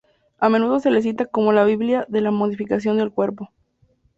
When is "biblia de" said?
1.63-2.21